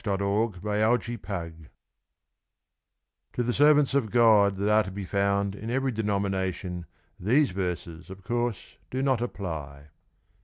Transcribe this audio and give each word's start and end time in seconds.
A 0.03 0.09
Hyde 0.09 0.19
Park 0.19 0.63
Larrikin 0.63 1.69
* 2.33 3.33
To 3.33 3.43
the 3.43 3.53
servants 3.53 3.93
of 3.93 4.09
God 4.09 4.55
that 4.55 4.67
are 4.67 4.81
to 4.81 4.89
be 4.89 5.05
found 5.05 5.53
in 5.53 5.69
every 5.69 5.91
denomination, 5.91 6.87
these 7.19 7.51
verses, 7.51 8.09
of 8.09 8.23
course, 8.23 8.77
do 8.89 9.03
not 9.03 9.21
apply. 9.21 9.89